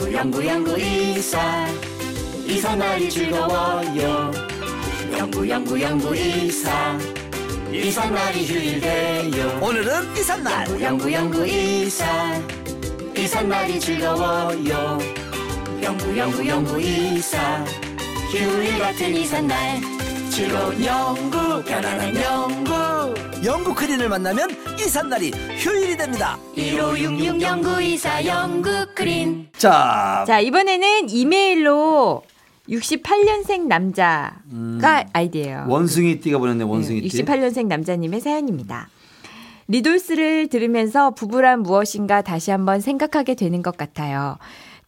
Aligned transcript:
영구 0.00 0.14
영구 0.14 0.46
영구 0.46 0.80
이사 0.80 1.66
이사 2.46 2.74
날이 2.74 3.10
즐거워요. 3.10 4.30
영구 5.12 5.46
영구 5.46 5.78
영구 5.78 6.16
이사 6.16 6.98
이사 7.70 8.08
날이 8.08 8.46
휴일 8.46 8.80
돼요. 8.80 9.58
오늘은 9.60 10.16
이삿날. 10.16 10.68
영구 10.68 10.82
영구 10.82 11.12
영구 11.12 11.46
이사 11.46 12.06
이삿날이 13.14 13.78
즐거워요. 13.78 14.98
영구 15.82 16.16
영구 16.16 16.48
영구 16.48 16.80
이사 16.80 17.62
휴일 18.32 18.78
같은 18.78 19.14
이삿날. 19.14 19.82
즐거운 20.30 20.82
영구 20.82 21.62
편안한 21.64 22.16
영구 22.16 23.29
영국 23.44 23.74
크린을 23.74 24.08
만나면 24.08 24.50
이삿날이 24.78 25.30
휴일이 25.58 25.96
됩니다 25.96 26.38
1566 26.54 27.40
영구 27.40 27.82
이사 27.82 28.24
영구 28.24 28.86
크린 28.94 29.48
자, 29.56 30.24
자, 30.26 30.40
이번에는 30.40 31.08
이메일로 31.08 32.22
68년생 32.68 33.66
남자가 33.66 35.04
아이디예요. 35.12 35.64
원숭이 35.68 36.20
띠가 36.20 36.38
보냈네 36.38 36.64
네, 36.64 36.70
원숭이 36.70 37.00
띠. 37.00 37.24
68년생 37.24 37.66
남자님의 37.66 38.20
사연입니다. 38.20 38.88
리돌스를 39.68 40.48
들으면서 40.48 41.10
부부란 41.10 41.62
무엇인가 41.62 42.22
다시 42.22 42.50
한번 42.50 42.80
생각하게 42.80 43.34
되는 43.34 43.62
것 43.62 43.76
같아요. 43.76 44.36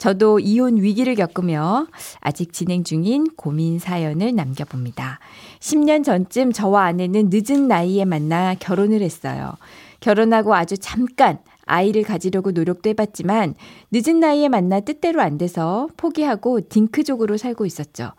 저도 0.03 0.41
이혼 0.41 0.83
위기를 0.83 1.15
겪으며 1.15 1.87
아직 2.19 2.53
진행 2.53 2.83
중인 2.83 3.37
고민 3.37 3.79
사연을 3.79 4.35
남겨봅니다. 4.35 5.21
10년 5.61 6.03
전쯤 6.03 6.51
저와 6.51 6.87
아내는 6.87 7.31
늦은 7.33 7.69
나이에 7.69 8.05
만나 8.05 8.57
결혼을 8.57 9.01
했어요. 9.01 9.53
결혼하고 10.01 10.57
아주 10.57 10.77
잠깐 10.77 11.39
아이를 11.67 12.03
가지려고 12.03 12.51
노력도 12.51 12.91
해봤지만 12.91 13.55
늦은 13.93 14.19
나이에 14.19 14.49
만나 14.49 14.81
뜻대로 14.81 15.21
안 15.21 15.39
돼서 15.39 15.87
포기하고 15.97 16.63
딩크족으로 16.69 17.37
살고 17.37 17.65
있었죠. 17.65 18.11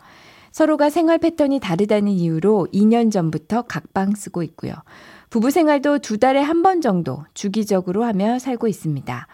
서로가 0.54 0.90
생활 0.90 1.18
패턴이 1.18 1.60
다르다는 1.60 2.14
이유로 2.14 2.70
2년 2.74 3.12
전부터 3.12 3.64
각방 3.64 4.16
쓰고 4.16 4.42
있고요. 4.44 4.74
부부 5.30 5.52
생활도 5.52 6.00
두 6.00 6.18
달에 6.18 6.40
한 6.40 6.64
번 6.64 6.80
정도 6.80 7.26
주기적으로 7.34 8.06
하며 8.06 8.40
살고 8.40 8.70
있습니다. 8.70 9.28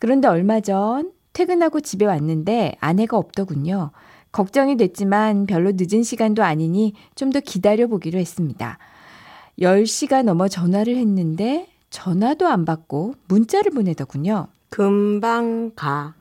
그런데 0.00 0.26
얼마 0.26 0.58
전 0.58 1.12
퇴근하고 1.34 1.80
집에 1.80 2.06
왔는데 2.06 2.76
아내가 2.80 3.18
없더군요. 3.18 3.90
걱정이 4.32 4.76
됐지만 4.76 5.46
별로 5.46 5.72
늦은 5.74 6.02
시간도 6.02 6.42
아니니 6.42 6.94
좀 7.14 7.30
더 7.30 7.40
기다려 7.40 7.86
보기로 7.86 8.18
했습니다. 8.18 8.78
10시가 9.60 10.22
넘어 10.22 10.48
전화를 10.48 10.96
했는데 10.96 11.68
전화도 11.90 12.48
안 12.48 12.64
받고 12.64 13.14
문자를 13.28 13.70
보내더군요. 13.72 14.48
금방 14.70 15.70
가. 15.76 16.14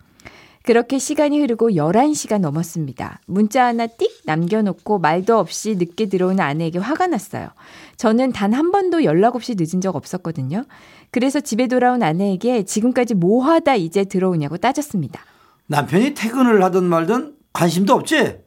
그렇게 0.63 0.97
시간이 0.97 1.39
흐르고 1.41 1.71
11시가 1.71 2.39
넘었습니다. 2.39 3.19
문자 3.27 3.65
하나 3.65 3.85
띡 3.85 4.09
남겨놓고 4.25 4.97
말도 4.99 5.37
없이 5.37 5.75
늦게 5.75 6.07
들어오는 6.07 6.39
아내에게 6.39 6.79
화가 6.79 7.07
났어요. 7.07 7.49
저는 7.97 8.31
단 8.31 8.53
한 8.53 8.71
번도 8.71 9.03
연락 9.03 9.35
없이 9.35 9.55
늦은 9.57 9.81
적 9.81 9.95
없었거든요. 9.95 10.63
그래서 11.11 11.41
집에 11.41 11.67
돌아온 11.67 12.01
아내에게 12.01 12.63
지금까지 12.63 13.13
뭐 13.13 13.43
하다 13.45 13.75
이제 13.75 14.05
들어오냐고 14.05 14.57
따졌습니다. 14.57 15.21
남편이 15.67 16.13
퇴근을 16.13 16.63
하든 16.63 16.83
말든 16.83 17.35
관심도 17.51 17.93
없지. 17.93 18.37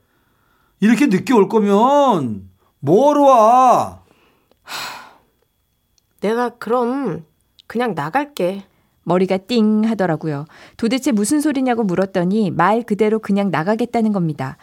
이렇게 0.81 1.07
늦게 1.07 1.35
올 1.35 1.49
거면 1.49 2.49
뭐하러 2.81 3.23
와? 3.25 4.03
내가 6.21 6.51
그럼 6.51 7.25
그냥 7.67 7.95
나갈게. 7.95 8.65
머리가 9.07 9.37
띵 9.39 9.85
하더라고요. 9.85 10.47
도대체 10.77 11.13
무슨 11.13 11.41
소리냐고 11.41 11.85
물었더니 11.85 12.51
말 12.51 12.83
그대로 12.83 13.21
그냥 13.21 13.53
나가겠다는 13.53 14.13
겁니다. 14.13 14.57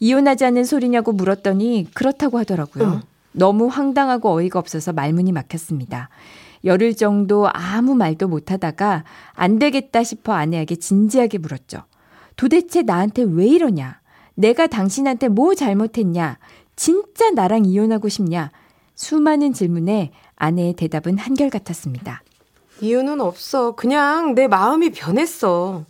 이혼하지 0.00 0.44
않는 0.46 0.64
소리냐고 0.64 1.12
물었더니 1.12 1.86
그렇다고 1.94 2.38
하더라고요. 2.38 3.02
너무 3.30 3.68
황당하고 3.68 4.32
어이가 4.32 4.58
없어서 4.58 4.92
말문이 4.92 5.30
막혔습니다. 5.30 6.08
열흘 6.64 6.96
정도 6.96 7.48
아무 7.52 7.94
말도 7.94 8.26
못 8.26 8.50
하다가 8.50 9.04
안 9.32 9.60
되겠다 9.60 10.02
싶어 10.02 10.32
아내에게 10.32 10.74
진지하게 10.74 11.38
물었죠. 11.38 11.84
도대체 12.36 12.82
나한테 12.82 13.22
왜 13.22 13.46
이러냐? 13.46 14.00
내가 14.34 14.66
당신한테 14.66 15.28
뭐 15.28 15.54
잘못했냐? 15.54 16.38
진짜 16.74 17.30
나랑 17.30 17.64
이혼하고 17.64 18.08
싶냐? 18.08 18.50
수많은 18.96 19.52
질문에 19.52 20.10
아내의 20.34 20.72
대답은 20.72 21.16
한결같았습니다. 21.18 22.23
이유는 22.84 23.20
없어. 23.20 23.72
그냥 23.72 24.34
내 24.34 24.46
마음이 24.46 24.90
변했어. 24.90 25.84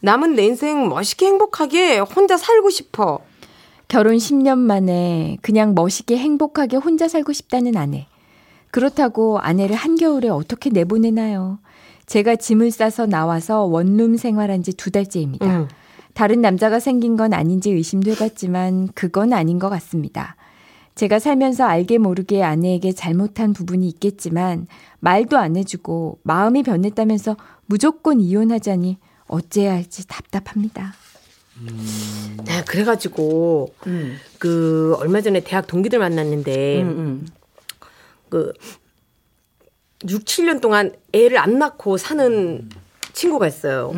남은 0.00 0.34
내 0.34 0.44
인생 0.44 0.88
멋있게 0.88 1.26
행복하게 1.26 1.98
혼자 1.98 2.36
살고 2.36 2.70
싶어. 2.70 3.18
결혼 3.88 4.16
10년 4.16 4.58
만에 4.58 5.36
그냥 5.42 5.74
멋있게 5.74 6.16
행복하게 6.16 6.76
혼자 6.76 7.08
살고 7.08 7.32
싶다는 7.32 7.76
아내. 7.76 8.06
그렇다고 8.70 9.38
아내를 9.40 9.74
한겨울에 9.76 10.28
어떻게 10.28 10.70
내보내나요? 10.70 11.58
제가 12.06 12.36
짐을 12.36 12.70
싸서 12.70 13.06
나와서 13.06 13.62
원룸 13.64 14.16
생활한 14.16 14.62
지 14.62 14.72
두 14.72 14.90
달째입니다. 14.90 15.46
응. 15.46 15.68
다른 16.14 16.40
남자가 16.40 16.78
생긴 16.78 17.16
건 17.16 17.32
아닌지 17.34 17.70
의심도 17.70 18.10
해봤지만 18.12 18.88
그건 18.94 19.32
아닌 19.32 19.58
것 19.58 19.68
같습니다. 19.68 20.35
제가 20.96 21.18
살면서 21.18 21.64
알게 21.64 21.98
모르게 21.98 22.42
아내에게 22.42 22.92
잘못한 22.92 23.52
부분이 23.52 23.86
있겠지만 23.88 24.66
말도 25.00 25.36
안 25.36 25.54
해주고 25.56 26.20
마음이 26.22 26.62
변했다면서 26.62 27.36
무조건 27.66 28.18
이혼하자니 28.18 28.98
어째야 29.28 29.74
할지 29.74 30.06
답답합니다. 30.08 30.94
네, 32.46 32.64
그래가지고 32.66 33.74
그 34.38 34.96
얼마 34.98 35.20
전에 35.20 35.40
대학 35.40 35.66
동기들 35.66 35.98
만났는데 35.98 36.82
그 38.30 38.52
6, 40.08 40.24
7년 40.24 40.60
동안 40.62 40.92
애를 41.12 41.36
안 41.38 41.58
낳고 41.58 41.98
사는 41.98 42.68
친구가 43.12 43.46
있어요. 43.48 43.90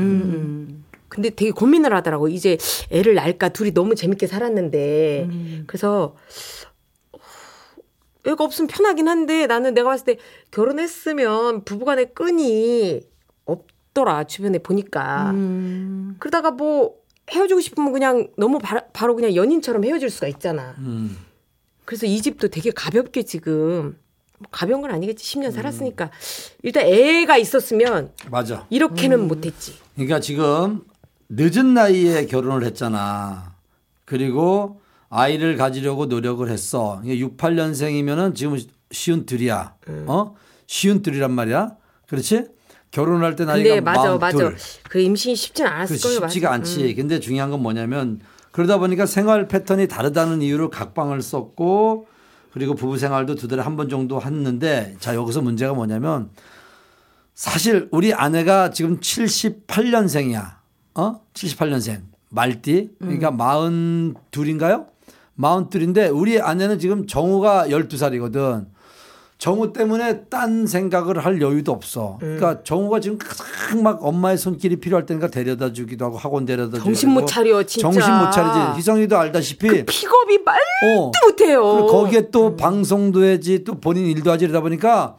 근데 1.09 1.31
되게 1.31 1.51
고민을 1.51 1.93
하더라고. 1.95 2.29
이제 2.29 2.59
애를 2.91 3.15
낳을까? 3.15 3.49
둘이 3.51 3.73
너무 3.73 3.95
재밌게 3.95 4.27
살았는데. 4.27 5.29
그래서 5.67 6.15
어, 6.68 6.68
애가 8.29 8.45
없으면 8.45 8.69
편하긴 8.69 9.09
한데 9.09 9.47
나는 9.47 9.75
내가 9.75 9.91
봤을 9.91 10.05
때 10.05 10.17
결혼했으면 10.51 11.65
부부간의 11.65 12.15
끈이 12.15 13.01
없더라 13.45 14.25
주변에 14.25 14.59
보니까 14.59 15.33
그러다가 16.19 16.51
뭐 16.51 16.95
헤어지고 17.31 17.61
싶으면 17.61 17.93
그냥 17.93 18.29
너무 18.37 18.59
바, 18.59 18.81
바로 18.93 19.15
그냥 19.15 19.35
연인처럼 19.35 19.85
헤어질 19.85 20.11
수가 20.11 20.29
있잖아. 20.29 20.75
음. 20.79 21.17
그래서 21.85 22.07
이 22.07 22.21
집도 22.21 22.49
되게 22.49 22.71
가볍게 22.71 23.23
지금 23.23 23.99
뭐 24.39 24.49
가벼운 24.51 24.81
건 24.83 24.91
아니겠지. 24.91 25.25
10년 25.25 25.53
살았으니까 25.53 26.11
일단 26.63 26.87
애가 26.87 27.37
있었으면 27.37 28.13
맞아. 28.31 28.67
이렇게는 28.71 29.27
못했지. 29.27 29.75
그러니까 29.95 30.21
지금 30.21 30.83
늦은 31.29 31.75
나이에 31.75 32.27
결혼을 32.27 32.65
했잖아. 32.65 33.55
그리고 34.05 34.81
아이를 35.11 35.57
가지려고 35.57 36.07
노력을 36.07 36.49
했어. 36.49 37.01
68년생이면은 37.05 38.35
지금 38.35 38.59
쉬운 38.91 39.27
들이야. 39.27 39.75
어? 40.07 40.35
쉬운 40.67 41.03
들이란 41.03 41.33
말이야. 41.33 41.77
그렇지? 42.09 42.47
결혼할 42.91 43.37
때 43.37 43.45
나이가 43.45 43.63
근데 43.69 43.81
맞아 43.81 44.17
맞아. 44.17 44.39
42. 44.39 44.83
그 44.89 44.99
임신 45.01 45.35
쉽진 45.35 45.67
않았을 45.67 45.97
그 45.97 46.03
거예요. 46.03 46.21
쉽지가 46.21 46.49
맞아. 46.51 46.55
않지. 46.61 46.95
근데 46.95 47.21
중요한 47.21 47.51
건 47.51 47.61
뭐냐면 47.63 48.21
그러다 48.51 48.79
보니까 48.79 49.05
생활 49.07 49.47
패턴이 49.47 49.89
다르다는 49.89 50.41
이유로 50.43 50.71
각방을 50.71 51.21
썼고 51.23 52.07
그리고 52.53 52.75
부부 52.75 52.97
생활도 52.99 53.35
두 53.35 53.47
달에 53.47 53.63
한 53.63 53.77
번 53.77 53.89
정도 53.91 54.21
했는데 54.23 54.97
자 55.01 55.15
여기서 55.15 55.43
문제가 55.43 55.75
뭐냐면 55.75 56.31
사실 57.35 57.89
우리 57.93 58.13
아내가 58.15 58.71
지금 58.71 58.99
78년생이야. 59.01 60.57
어? 60.95 61.21
78년생. 61.35 62.03
말띠. 62.31 62.91
그러니까 62.99 63.31
42인가요? 63.31 64.87
42인데 65.41 66.11
우리 66.15 66.41
아내는 66.41 66.79
지금 66.79 67.07
정우가 67.07 67.69
12살이거든. 67.69 68.67
정우 69.39 69.73
때문에 69.73 70.25
딴 70.25 70.67
생각을 70.67 71.25
할 71.25 71.41
여유도 71.41 71.71
없어. 71.71 72.17
그러니까 72.19 72.61
정우가 72.65 72.99
지금 72.99 73.19
막 73.85 74.05
엄마의 74.05 74.37
손길이 74.37 74.77
필요할 74.81 75.07
때니까 75.07 75.29
데려다 75.29 75.73
주기도 75.73 76.07
하고 76.07 76.17
학원 76.17 76.45
데려다 76.45 76.73
주기도 76.73 76.85
정신 76.85 77.11
못 77.11 77.19
하고. 77.21 77.27
차려, 77.27 77.63
진짜. 77.63 77.89
정신 77.89 78.15
못 78.19 78.33
차리지. 78.33 78.79
희성이도 78.79 79.17
알다시피 79.17 79.85
픽업이 79.87 80.39
말도 80.45 81.03
어. 81.05 81.13
못해요. 81.25 81.87
거기에 81.87 82.31
또 82.33 82.57
방송도 82.57 83.23
해야지 83.23 83.63
또 83.63 83.75
본인 83.75 84.07
일도 84.07 84.29
하지 84.33 84.45
이러다 84.45 84.61
보니까 84.61 85.19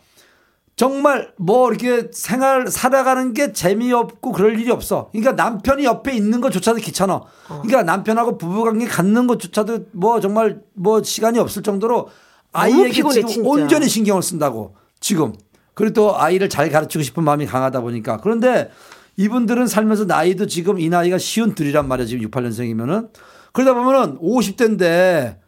정말 0.80 1.34
뭐 1.36 1.68
이렇게 1.68 2.08
생활 2.14 2.68
살아가는 2.68 3.34
게 3.34 3.52
재미없고 3.52 4.32
그럴 4.32 4.58
일이 4.58 4.72
없어. 4.72 5.10
그러니까 5.12 5.34
남편이 5.34 5.84
옆에 5.84 6.14
있는 6.16 6.40
것조차도 6.40 6.80
귀찮아. 6.80 7.22
그러니까 7.48 7.84
남편하고 7.84 8.38
부부관계 8.38 8.86
갖는 8.86 9.28
것조차도 9.28 9.88
뭐 9.92 10.22
정말 10.22 10.62
뭐 10.74 11.04
시간이 11.04 11.38
없을 11.38 11.64
정도로 11.64 12.08
아이에게 12.54 12.92
피곤해, 12.92 13.26
지금. 13.26 13.46
온전히 13.46 13.90
신경을 13.90 14.24
쓴다고 14.24 14.78
지금. 15.02 15.34
그리고 15.74 15.94
또 15.94 16.18
아이를 16.18 16.48
잘 16.48 16.70
가르치고 16.70 17.04
싶은 17.04 17.26
마음이 17.26 17.46
강하다 17.46 17.82
보니까 17.82 18.16
그런데 18.16 18.72
이분들은 19.18 19.68
살면서 19.68 20.06
나이도 20.06 20.48
지금 20.48 20.80
이 20.80 20.88
나이가 20.88 21.18
쉬운 21.18 21.56
둘이란 21.56 21.90
말이야. 21.90 22.06
지금 22.08 22.32
68년생이면은. 22.32 23.10
그러다 23.52 23.74
보면은 23.74 24.18
50대인데 24.20 25.40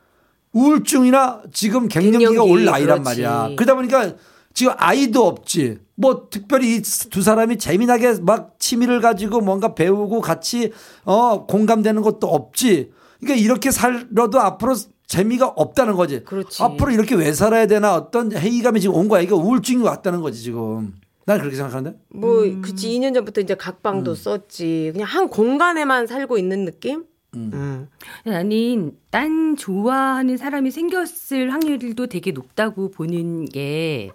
우울증이나 0.52 1.44
지금 1.54 1.88
갱년기가 1.88 2.32
갱년기, 2.32 2.52
올 2.52 2.66
나이란 2.66 3.02
그렇지. 3.02 3.22
말이야. 3.22 3.52
그러다 3.56 3.76
보니까 3.76 4.12
지금 4.54 4.74
아이도 4.78 5.26
없지. 5.28 5.80
뭐 5.96 6.28
특별히 6.30 6.78
이 6.78 6.82
두 7.10 7.22
사람이 7.22 7.58
재미나게 7.58 8.16
막 8.22 8.56
취미를 8.60 9.02
가지고 9.02 9.42
뭔가 9.42 9.76
배우고 9.76 10.22
같이 10.22 10.72
어 11.06 11.46
공감되는 11.46 12.02
것도 12.02 12.28
없지. 12.28 12.92
그러니까 13.20 13.44
이렇게 13.44 13.72
살아도 13.72 14.40
앞으로 14.40 14.76
재미가 15.08 15.48
없다는 15.48 15.96
거지. 15.96 16.24
그렇지. 16.24 16.64
앞으로 16.64 16.92
이렇게 16.92 17.16
왜 17.16 17.34
살아야 17.34 17.68
되나 17.68 17.96
어떤 17.96 18.32
회의감이 18.32 18.80
지금 18.82 18.96
온 18.96 19.08
거야. 19.08 19.22
이게 19.22 19.34
우울증이 19.34 19.84
왔다는 19.84 20.22
거지 20.22 20.42
지금. 20.42 20.94
난 21.26 21.38
그렇게 21.38 21.56
생각하는데. 21.56 21.98
뭐 22.10 22.42
그치 22.62 22.88
2년 22.90 23.14
전부터 23.14 23.42
이제 23.42 23.54
각방도 23.56 24.16
썼지. 24.16 24.90
그냥 24.94 25.08
한 25.08 25.28
공간에만 25.28 26.08
살고 26.08 26.38
있는 26.38 26.66
느낌? 26.66 27.04
음. 27.36 27.88
나는 28.26 28.98
딴 29.10 29.56
좋아하는 29.56 30.36
사람이 30.38 30.70
생겼을 30.72 31.54
확률도 31.54 32.08
되게 32.08 32.32
높다고 32.32 32.92
보는 32.92 33.46
게 33.46 34.10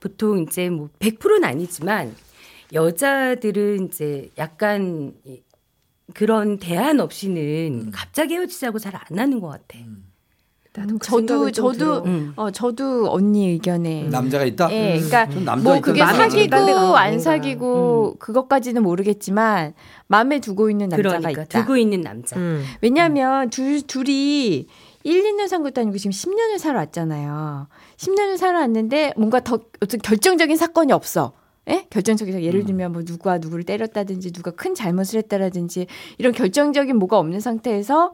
보통 0.00 0.40
이제 0.42 0.68
뭐 0.68 0.88
100%는 0.98 1.44
아니지만 1.44 2.14
여자들은 2.72 3.86
이제 3.86 4.30
약간 4.38 5.14
이- 5.24 5.42
그런 6.14 6.58
대안 6.58 6.98
없이는 7.00 7.90
갑자기 7.92 8.34
헤어지자고 8.34 8.78
잘 8.80 8.92
안 8.96 9.18
하는 9.18 9.40
것 9.40 9.48
같아. 9.48 9.78
나도 10.74 10.98
그 10.98 11.06
저도 11.06 11.50
저도 11.50 12.02
들어. 12.02 12.04
어 12.36 12.50
저도 12.50 13.10
언니 13.12 13.48
의견에 13.50 14.04
남자가 14.04 14.44
있다. 14.44 14.72
예, 14.72 14.98
그러니까 15.00 15.56
뭐 15.56 15.76
있다. 15.76 15.80
그게 15.82 16.00
사귀고 16.00 16.56
안. 16.96 17.18
사귀고 17.18 18.16
그것까지는 18.18 18.82
모르겠지만 18.82 19.74
마음에 20.06 20.40
두고 20.40 20.70
있는 20.70 20.88
남자가 20.88 21.18
그러니까 21.18 21.42
있다. 21.42 21.60
두고 21.60 21.76
있는 21.76 22.00
남자. 22.00 22.38
음. 22.38 22.64
왜냐하면 22.80 23.50
둘 23.50 23.82
둘이 23.82 24.66
1, 25.04 25.22
2년 25.24 25.48
산 25.48 25.62
것도 25.62 25.82
아니고 25.82 25.98
지금 25.98 26.10
10년을 26.10 26.58
살아왔잖아요. 26.58 27.68
10년을 27.98 28.38
살아왔는데 28.38 29.12
뭔가 29.16 29.40
더 29.40 29.58
어떤 29.82 30.00
결정적인 30.00 30.56
사건이 30.56 30.92
없어. 30.92 31.32
예? 31.68 31.86
결정적인 31.90 32.34
음. 32.34 32.42
예를 32.42 32.64
들면 32.64 32.92
뭐 32.92 33.04
누가 33.04 33.38
누구를 33.38 33.64
때렸다든지 33.64 34.32
누가 34.32 34.50
큰 34.52 34.74
잘못을 34.74 35.18
했다라든지 35.18 35.86
이런 36.18 36.32
결정적인 36.32 36.96
뭐가 36.96 37.18
없는 37.18 37.40
상태에서 37.40 38.12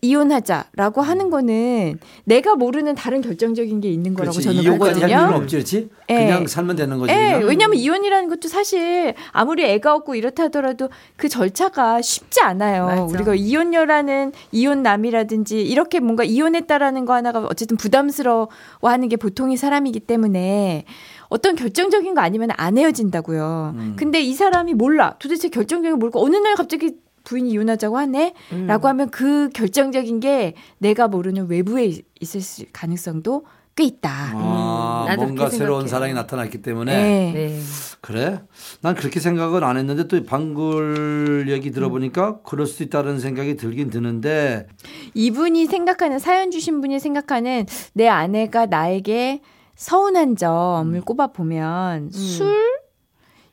이혼하자라고 0.00 1.02
하는 1.02 1.30
거는 1.30 1.98
내가 2.24 2.54
모르는 2.54 2.94
다른 2.94 3.20
결정적인 3.20 3.80
게 3.80 3.88
있는 3.90 4.14
거라고 4.14 4.32
그렇지. 4.32 4.48
저는 4.48 4.62
이혼까지 4.62 5.00
할 5.00 5.08
보거든요. 5.08 5.26
필요는 5.26 5.42
없지, 5.42 5.56
그렇지? 5.56 5.88
예. 6.10 6.14
그냥 6.14 6.46
살면 6.46 6.76
되는 6.76 6.98
거지. 6.98 7.12
예. 7.12 7.40
왜냐면 7.42 7.76
이혼이라는 7.76 8.28
것도 8.28 8.48
사실 8.48 9.14
아무리 9.32 9.64
애가 9.64 9.94
없고 9.94 10.14
이렇다 10.14 10.44
하더라도 10.44 10.88
그 11.16 11.28
절차가 11.28 12.02
쉽지 12.02 12.40
않아요. 12.42 12.86
맞아. 12.86 13.02
우리가 13.02 13.34
이혼녀라는 13.34 14.32
이혼남이라든지 14.52 15.62
이렇게 15.62 16.00
뭔가 16.00 16.24
이혼했다라는 16.24 17.04
거 17.04 17.14
하나가 17.14 17.40
어쨌든 17.40 17.76
부담스러워하는 17.76 19.08
게 19.08 19.16
보통의 19.16 19.56
사람이기 19.56 20.00
때문에 20.00 20.84
어떤 21.28 21.54
결정적인 21.54 22.14
거 22.14 22.20
아니면 22.20 22.50
안 22.56 22.76
헤어진다고요. 22.76 23.74
음. 23.76 23.96
근데 23.96 24.20
이 24.20 24.34
사람이 24.34 24.74
몰라. 24.74 25.14
도대체 25.20 25.48
결정적인 25.48 25.96
게 25.96 25.98
뭘까? 25.98 26.18
어느 26.20 26.36
날 26.36 26.54
갑자기 26.56 26.96
부인이 27.24 27.50
이혼하자고 27.50 27.96
하네? 27.98 28.34
음. 28.52 28.66
라고 28.66 28.88
하면 28.88 29.10
그 29.10 29.50
결정적인 29.50 30.20
게 30.20 30.54
내가 30.78 31.08
모르는 31.08 31.48
외부에 31.48 31.84
있- 31.86 32.04
있을 32.20 32.40
수- 32.40 32.64
가능성도 32.72 33.44
꽤 33.76 33.84
있다. 33.84 34.10
아, 34.34 35.04
나도 35.08 35.22
뭔가 35.22 35.44
그렇게 35.44 35.56
새로운. 35.56 35.86
사랑이 35.86 36.12
나타났기 36.12 36.60
때문에 36.60 36.92
네. 36.92 37.32
네. 37.32 37.60
그래? 38.00 38.40
난 38.82 38.94
그렇게 38.94 39.20
생각은 39.20 39.62
안 39.62 39.76
했는데 39.76 40.08
또 40.08 40.22
방글 40.24 41.46
얘기 41.48 41.70
들어보니까 41.70 42.40
그럴 42.42 42.66
수 42.66 42.82
있다는 42.82 43.20
생각이 43.20 43.56
들긴 43.56 43.88
드는데 43.90 44.66
이분이 45.14 45.66
생각하는 45.66 46.18
사연 46.18 46.50
주신 46.50 46.80
분이 46.80 46.98
생각하는 46.98 47.64
내 47.94 48.08
아내가 48.08 48.66
나에게 48.66 49.40
서운한 49.76 50.36
점을 50.36 50.94
음. 50.94 51.02
꼽아 51.02 51.28
보면 51.28 52.10
술 52.10 52.52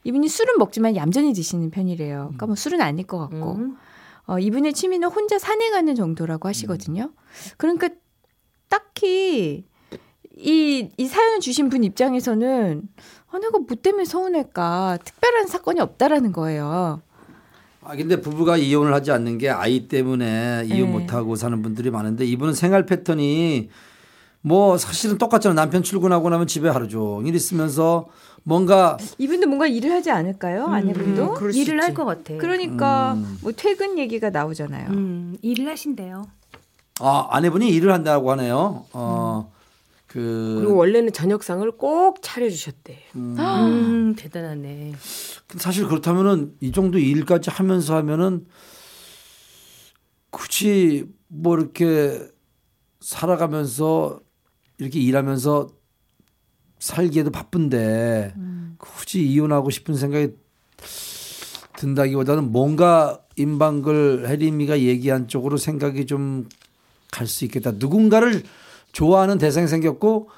이분이 0.07 0.29
술은 0.29 0.57
먹지만 0.57 0.95
얌전히 0.95 1.33
드시는 1.33 1.69
편이래요. 1.69 2.19
그러니까 2.27 2.45
뭐 2.45 2.55
술은 2.55 2.79
아닐 2.79 3.05
것 3.05 3.17
같고 3.17 3.55
음. 3.55 3.77
어, 4.25 4.39
이분의 4.39 4.71
취미는 4.71 5.09
혼자 5.09 5.37
산행하는 5.37 5.95
정도라고 5.95 6.47
하시거든요. 6.47 7.11
그러니까 7.57 7.89
딱히 8.69 9.65
이, 10.37 10.89
이 10.95 11.05
사연을 11.07 11.41
주신 11.41 11.67
분 11.67 11.83
입장에서는 11.83 12.83
아, 13.29 13.39
내가 13.39 13.59
뭐 13.59 13.67
때문에 13.75 14.05
서운할까 14.05 14.99
특별한 15.03 15.47
사건이 15.47 15.81
없다라는 15.81 16.31
거예요. 16.31 17.01
아 17.81 17.95
근데 17.97 18.21
부부가 18.21 18.55
이혼을 18.55 18.93
하지 18.93 19.11
않는 19.11 19.37
게 19.37 19.49
아이 19.49 19.89
때문에 19.89 20.63
이혼 20.67 20.91
네. 20.91 20.99
못 20.99 21.13
하고 21.13 21.35
사는 21.35 21.61
분들이 21.61 21.91
많은데 21.91 22.25
이분은 22.25 22.53
생활 22.53 22.85
패턴이 22.85 23.69
뭐 24.41 24.77
사실은 24.77 25.17
똑같잖아. 25.17 25.55
남편 25.55 25.83
출근하고 25.83 26.29
나면 26.29 26.47
집에 26.47 26.69
하루 26.69 26.87
종일 26.87 27.35
있으면서 27.35 28.07
뭔가 28.43 28.97
이분도 29.17 29.47
뭔가 29.47 29.67
일을 29.67 29.91
하지 29.91 30.09
않을까요? 30.11 30.67
아내분도? 30.67 31.33
그럴 31.33 31.51
수 31.53 31.59
일을. 31.59 31.81
할 31.83 31.93
것 31.93 32.05
같아. 32.05 32.37
그러니까 32.37 33.13
음. 33.15 33.37
뭐 33.41 33.51
퇴근 33.55 33.97
얘기가 33.97 34.29
나오잖아요. 34.29 34.89
음, 34.91 35.37
일을 35.41 35.67
하신대요. 35.67 36.27
아, 36.99 37.27
아내분이 37.31 37.67
일을 37.69 37.91
한다고 37.91 38.31
하네요. 38.31 38.85
어. 38.93 39.51
그 40.07 40.55
그리고 40.61 40.77
원래는 40.77 41.11
저녁상을 41.11 41.69
꼭 41.73 42.21
차려주셨대. 42.21 42.97
음, 43.15 44.15
대단하네. 44.17 44.93
사실 45.57 45.85
그렇다면은 45.87 46.53
이 46.61 46.71
정도 46.71 46.97
일까지 46.97 47.49
하면서 47.49 47.95
하면은 47.97 48.45
굳이 50.31 51.05
뭐 51.27 51.57
이렇게 51.57 52.19
살아가면서 53.01 54.19
이렇게 54.79 54.99
일하면서 54.99 55.69
살기에도 56.79 57.31
바쁜데 57.31 58.33
굳이 58.77 59.27
이혼하고 59.27 59.69
싶은 59.69 59.95
생각이 59.95 60.33
든다기보다는 61.77 62.51
뭔가 62.51 63.19
임방글 63.35 64.27
혜림이가 64.27 64.79
얘기한 64.81 65.27
쪽으로 65.27 65.57
생각이 65.57 66.05
좀 66.05 66.47
갈 67.09 67.25
수 67.25 67.45
있겠다. 67.45 67.71
누군가를 67.71 68.43
좋아하는 68.91 69.37
대상이 69.37 69.67
생겼고 69.67 70.29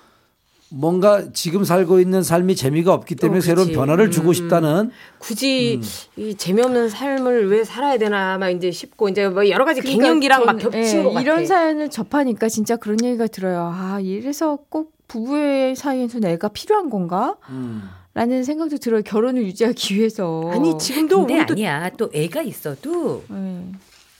뭔가 0.71 1.23
지금 1.33 1.63
살고 1.63 1.99
있는 1.99 2.21
삶이 2.21 2.55
재미가 2.55 2.93
없기 2.93 3.15
때문에 3.15 3.39
어, 3.39 3.41
새로운. 3.41 3.71
변화를 3.71 4.11
주고 4.11 4.29
음. 4.29 4.33
싶다는 4.33 4.91
굳이 5.17 5.81
이 6.15 6.35
재미없는 6.35 6.89
삶을 6.89 7.49
왜 7.49 7.63
살아야 7.63 7.97
되나 7.97 8.37
막 8.37 8.49
이제 8.49 8.69
싶고 8.71 9.09
이제 9.09 9.27
뭐 9.27 9.49
여러 9.49 9.65
가지 9.65 9.81
그러니까 9.81 10.03
갱년기랑 10.03 10.45
막 10.45 10.59
전- 10.59 10.71
겹친 10.71 10.99
예, 10.99 11.03
것 11.03 11.09
같아. 11.09 11.21
이런 11.21 11.45
사연을 11.45 11.89
접하니까 11.89 12.49
진짜 12.49 12.75
그런 12.75 13.03
얘기가 13.03 13.27
들어요. 13.27 13.71
아, 13.73 13.99
이래서 13.99 14.59
꼭 14.69 14.93
부부의 15.07 15.75
사이에서 15.75 16.19
애가 16.23 16.49
필요한 16.49 16.89
건가? 16.91 17.35
음. 17.49 17.83
라는 18.13 18.43
생각도 18.43 18.77
들어요. 18.77 19.01
결혼을 19.03 19.43
유지하기 19.45 19.95
위해서. 19.95 20.49
아니 20.53 20.77
지금도 20.77 21.19
근데 21.19 21.35
우리도 21.35 21.53
아니야. 21.53 21.89
또 21.97 22.09
애가 22.13 22.41
있어도 22.41 23.23
예. 23.31 23.61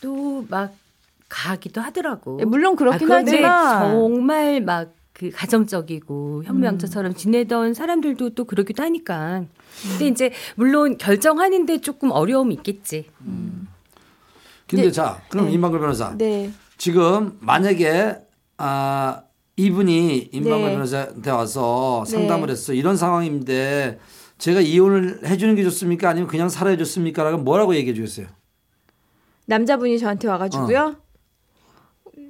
또막 0.01 0.73
가기도 1.27 1.81
하더라고. 1.81 2.37
예, 2.41 2.45
물론 2.45 2.75
그렇긴 2.75 3.11
아, 3.11 3.15
하지만 3.17 3.91
정말 3.91 4.61
막 4.61 4.89
그 5.19 5.31
가정적이고 5.31 6.43
현명자처럼 6.45 7.13
지내던 7.13 7.73
사람들도 7.73 8.29
또 8.29 8.45
그러기도 8.45 8.83
하니까. 8.83 9.43
근데 9.91 10.07
이제 10.07 10.31
물론 10.55 10.97
결정하는데 10.97 11.81
조금 11.81 12.11
어려움이 12.11 12.55
있겠지. 12.55 13.09
근데 14.65 14.85
네. 14.85 14.91
자, 14.91 15.21
그럼 15.27 15.47
네. 15.47 15.51
임방글 15.51 15.81
변호사. 15.81 16.15
네. 16.17 16.51
지금 16.77 17.37
만약에 17.41 18.15
아 18.57 19.23
이분이 19.57 20.29
임방글 20.31 20.67
네. 20.67 20.73
변호사한테 20.73 21.31
와서 21.31 22.05
상담을 22.05 22.47
네. 22.47 22.53
했어. 22.53 22.71
이런 22.71 22.95
상황인데 22.95 23.99
제가 24.37 24.61
이혼을 24.61 25.25
해주는 25.25 25.53
게 25.55 25.63
좋습니까? 25.63 26.07
아니면 26.07 26.29
그냥 26.29 26.47
살아야 26.47 26.77
좋습니까? 26.77 27.23
라고 27.25 27.39
뭐라고 27.39 27.75
얘기해 27.75 27.93
주겠어요? 27.93 28.27
남자분이 29.47 29.99
저한테 29.99 30.29
와가지고요. 30.29 30.95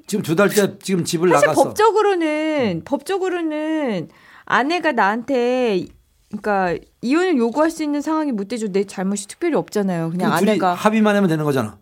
지금 0.10 0.24
두 0.24 0.36
달째 0.36 0.80
지금 0.80 1.06
집을 1.06 1.30
사실 1.30 1.46
나갔어. 1.48 1.62
음. 1.62 1.66
법적으로는 1.66 2.82
법적으로는 2.84 4.10
아내가 4.46 4.92
나한테 4.92 5.86
그러니까 6.30 6.76
이혼을 7.02 7.38
요구할 7.38 7.70
수 7.70 7.84
있는 7.84 8.02
상황이 8.02 8.32
못 8.32 8.48
되죠. 8.48 8.72
내 8.72 8.86
잘못이 8.86 9.28
특별히 9.28 9.56
없잖아요. 9.56 10.10
그냥 10.10 10.34
아내가 10.34 10.74
합의만 10.74 11.16
하면 11.16 11.30
되는 11.30 11.46
거잖아. 11.46 11.78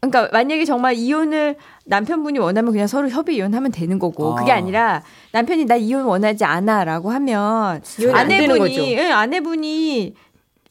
그러니까 0.00 0.30
만약에 0.32 0.64
정말 0.64 0.94
이혼을 0.94 1.56
남편분이 1.84 2.38
원하면 2.38 2.72
그냥 2.72 2.86
서로 2.86 3.10
협의 3.10 3.36
이혼하면 3.36 3.70
되는 3.70 3.98
거고 3.98 4.34
그게 4.36 4.50
아. 4.52 4.56
아니라 4.56 5.02
남편이 5.32 5.66
나 5.66 5.76
이혼 5.76 6.04
원하지 6.04 6.44
않아라고 6.44 7.10
하면 7.10 7.82
이혼이 8.00 8.14
안 8.18 8.28
되는 8.28 8.50
아내분이 8.50 8.76
거죠. 8.76 8.82
예, 8.92 9.10
아내분이 9.10 10.14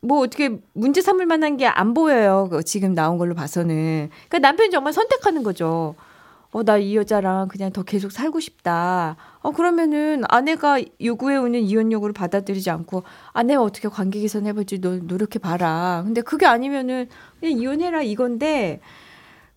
뭐 0.01 0.21
어떻게 0.21 0.57
문제 0.73 1.01
삼을 1.01 1.27
만한 1.27 1.57
게 1.57 1.67
안 1.67 1.93
보여요. 1.93 2.47
그 2.49 2.63
지금 2.63 2.95
나온 2.95 3.19
걸로 3.19 3.35
봐서는. 3.35 4.09
그러니까 4.29 4.39
남편이 4.39 4.71
정말 4.71 4.93
선택하는 4.93 5.43
거죠. 5.43 5.93
어, 6.51 6.63
나 6.63 6.77
이 6.77 6.95
여자랑 6.95 7.47
그냥 7.49 7.71
더 7.71 7.83
계속 7.83 8.11
살고 8.11 8.39
싶다. 8.39 9.15
어, 9.41 9.51
그러면은 9.51 10.23
아내가 10.29 10.79
요구해오는 11.01 11.59
이혼 11.61 11.91
요구를 11.91 12.13
받아들이지 12.13 12.69
않고 12.69 13.03
아내가 13.33 13.61
어떻게 13.63 13.87
관계 13.89 14.19
개선해볼지 14.21 14.79
너 14.81 14.97
노력해봐라. 14.97 16.03
근데 16.05 16.21
그게 16.21 16.45
아니면은 16.45 17.07
그냥 17.39 17.57
이혼해라 17.59 18.01
이건데 18.03 18.79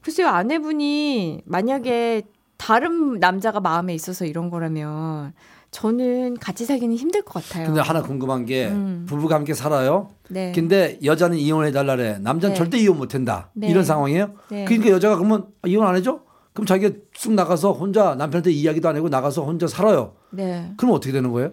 글쎄요, 0.02 0.28
아내분이 0.28 1.42
만약에 1.44 2.22
다른 2.56 3.18
남자가 3.20 3.60
마음에 3.60 3.94
있어서 3.94 4.24
이런 4.24 4.50
거라면 4.50 5.32
저는 5.70 6.36
같이 6.38 6.64
살기는 6.66 6.96
힘들 6.96 7.22
것 7.22 7.42
같아요. 7.44 7.66
근데 7.66 7.80
하나 7.80 8.02
궁금한 8.02 8.44
게 8.44 8.68
음. 8.68 9.06
부부가 9.08 9.36
함께 9.36 9.54
살아요. 9.54 10.10
네. 10.28 10.52
근데 10.52 10.98
여자는 11.04 11.36
이혼해 11.38 11.70
달라래. 11.70 12.18
남자는 12.18 12.54
네. 12.54 12.58
절대 12.58 12.78
이혼 12.78 12.96
못 12.98 13.14
한다. 13.14 13.50
네. 13.54 13.68
이런 13.68 13.84
상황이에요. 13.84 14.32
네. 14.50 14.64
그러니까 14.64 14.90
여자가 14.90 15.16
그러면 15.16 15.46
이혼 15.64 15.86
안 15.86 15.94
해줘? 15.96 16.20
그럼 16.52 16.66
자기가 16.66 16.96
쑥 17.14 17.32
나가서 17.32 17.72
혼자 17.72 18.14
남편한테 18.14 18.50
이야기도 18.50 18.88
안 18.88 18.96
하고 18.96 19.08
나가서 19.08 19.44
혼자 19.44 19.66
살아요. 19.66 20.14
네. 20.30 20.72
그럼 20.76 20.94
어떻게 20.94 21.12
되는 21.12 21.30
거예요? 21.32 21.52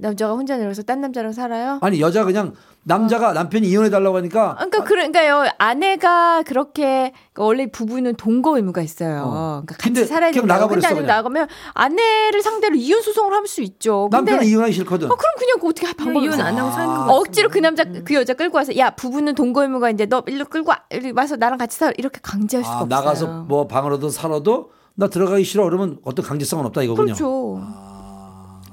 남자가 0.00 0.32
혼자 0.34 0.56
내려서 0.56 0.82
딴 0.82 1.00
남자랑 1.00 1.32
살아요? 1.32 1.78
아니 1.82 2.00
여자 2.00 2.24
그냥 2.24 2.54
남자가 2.84 3.32
남편이 3.32 3.66
이혼해 3.68 3.90
달라고 3.90 4.16
하니까 4.18 4.54
그러니까 4.56 4.84
그러니까요 4.84 5.44
아내가 5.58 6.42
그렇게 6.44 7.12
그러니까 7.32 7.44
원래 7.44 7.66
부부는 7.70 8.14
동거 8.14 8.56
의무가 8.56 8.80
있어요. 8.80 9.24
어. 9.26 9.62
그러니까 9.66 9.74
같이 9.74 9.84
근데 9.92 10.04
살아야 10.04 10.30
된다. 10.30 10.54
나가버렸어, 10.54 10.88
그냥. 10.90 11.06
나가면 11.06 11.48
아내를 11.74 12.40
상대로 12.42 12.76
이혼 12.76 13.02
소송을 13.02 13.34
할 13.34 13.46
수 13.48 13.62
있죠. 13.62 14.08
남편은 14.12 14.44
이혼하기 14.46 14.72
싫거든. 14.72 15.10
어, 15.10 15.14
그럼 15.14 15.32
그냥 15.38 15.56
어떻게 15.62 15.86
할 15.86 15.94
방법이 15.94 16.26
이혼. 16.26 16.40
안 16.40 16.56
하고 16.58 16.70
사는 16.70 16.86
거 16.86 17.12
어, 17.12 17.18
억지로 17.20 17.48
그 17.48 17.58
남자 17.58 17.84
그 18.04 18.14
여자 18.14 18.34
끌고 18.34 18.56
와서 18.58 18.76
야 18.76 18.90
부부는 18.90 19.34
동거 19.34 19.62
의무가 19.62 19.88
이제 19.90 20.04
너 20.06 20.22
일로 20.26 20.44
끌고 20.44 20.70
와, 20.70 20.80
이리 20.90 21.12
와서 21.12 21.36
나랑 21.36 21.56
같이 21.58 21.76
살아 21.78 21.92
이렇게 21.96 22.20
강제할 22.22 22.62
수가 22.64 22.76
아, 22.76 22.80
없어요. 22.82 22.88
나가서 23.00 23.26
뭐 23.48 23.66
방으로도 23.66 24.10
살아도 24.10 24.70
나 24.94 25.08
들어가기 25.08 25.44
싫어 25.44 25.64
그러면 25.64 25.98
어떤 26.04 26.24
강제성은 26.26 26.66
없다 26.66 26.82
이거군요. 26.82 27.06
그렇죠. 27.06 27.60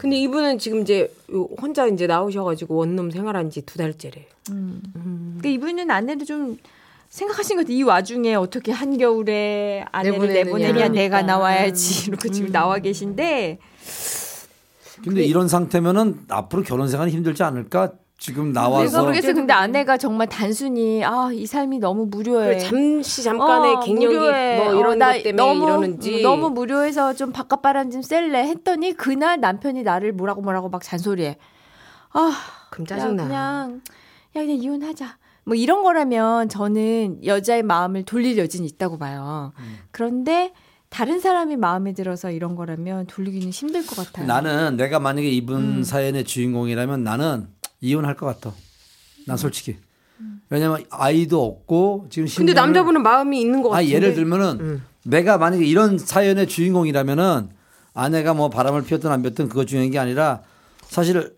근데 0.05 0.19
이분은 0.19 0.59
지금 0.59 0.81
이제 0.83 1.11
요- 1.33 1.49
혼자 1.59 1.87
이제 1.87 2.05
나오셔가지고 2.05 2.75
원룸 2.75 3.09
생활한 3.09 3.49
지 3.49 3.63
두 3.63 3.79
달째래. 3.79 4.27
그러니까 4.45 5.49
이분은 5.49 5.89
아내를 5.89 6.27
좀 6.27 6.59
생각하신 7.09 7.55
것 7.55 7.63
같아요. 7.63 7.75
이 7.75 7.81
와중에 7.81 8.35
어떻게 8.35 8.71
한겨울에 8.71 9.83
아내를 9.91 10.19
내보내느냐. 10.27 10.43
내보내냐 10.43 10.87
내가 10.89 11.17
그러니까. 11.17 11.21
나와야지 11.23 12.05
이렇게 12.11 12.29
지금 12.29 12.51
나와 12.51 12.77
계신데 12.77 13.57
근데 15.03 15.23
이런 15.23 15.47
상태면은 15.47 16.19
앞으로 16.29 16.61
결혼 16.61 16.87
생활이 16.87 17.11
힘들지 17.11 17.41
않을까? 17.41 17.91
지금 18.17 18.53
내가 18.53 18.61
나와서 18.69 19.01
모르겠어요. 19.03 19.33
근데 19.33 19.53
아내가 19.53 19.97
정말 19.97 20.27
단순히 20.27 21.03
아 21.03 21.29
이 21.33 21.45
삶이 21.45 21.79
너무 21.79 22.05
무료해. 22.05 22.45
그래, 22.47 22.59
잠시 22.59 23.23
잠깐의 23.23 23.75
어, 23.75 23.79
갱년기 23.81 24.07
무료해. 24.07 24.57
뭐 24.63 24.73
이런 24.73 24.91
어, 24.93 24.95
나것 24.95 25.23
때문에 25.23 25.43
너무, 25.43 25.63
이러는지 25.65 26.21
너무 26.21 26.49
무료해서 26.49 27.13
좀 27.13 27.31
바깥바람 27.31 27.91
좀 27.91 28.01
쐴래 28.01 28.43
했더니 28.47 28.93
그날 28.93 29.39
남편이 29.39 29.83
나를 29.83 30.13
뭐라고 30.13 30.41
뭐라고 30.41 30.69
막 30.69 30.81
잔소리해. 30.81 31.37
아 32.11 32.33
그럼 32.71 32.85
야, 32.85 32.87
짜증나. 32.97 33.23
그냥 33.23 33.81
야 34.35 34.41
그냥 34.41 34.57
이혼하자. 34.57 35.17
뭐 35.43 35.55
이런 35.55 35.83
거라면 35.83 36.49
저는 36.49 37.23
여자의 37.25 37.61
마음을 37.63 38.03
돌릴 38.03 38.37
여지는 38.37 38.65
있다고 38.67 38.97
봐요. 38.97 39.51
음. 39.59 39.77
그런데 39.91 40.53
다른 40.89 41.19
사람이 41.19 41.57
마음에 41.57 41.93
들어서 41.93 42.31
이런 42.31 42.55
거라면 42.55 43.05
돌리기는 43.07 43.49
힘들 43.49 43.85
것 43.85 43.97
같아요. 43.97 44.25
나는 44.25 44.77
내가 44.77 44.99
만약에 44.99 45.27
이분 45.29 45.79
음. 45.79 45.83
사연의 45.83 46.23
주인공이라면 46.23 47.03
나는 47.03 47.47
이혼할 47.85 48.15
것 48.15 48.25
같아. 48.25 48.55
난 49.27 49.37
솔직히. 49.37 49.77
음. 50.19 50.41
왜냐면 50.49 50.83
아이도 50.89 51.43
없고 51.43 52.07
지금 52.09 52.27
근데 52.35 52.53
10년을 52.53 52.55
남자분은 52.55 53.03
마음이 53.03 53.39
있는 53.39 53.61
것아 53.61 53.75
같은데. 53.75 53.93
예를 53.93 54.13
들면은 54.13 54.81
내가 55.03 55.37
만약에 55.37 55.65
이런 55.65 55.97
사연의 55.97 56.47
주인공이라면은 56.47 57.49
아내가 57.93 58.33
뭐 58.33 58.49
바람을 58.49 58.83
피웠든 58.83 59.11
안 59.11 59.21
피웠든 59.21 59.49
그거 59.49 59.65
중요한 59.65 59.91
게 59.91 59.99
아니라 59.99 60.41
사실 60.87 61.35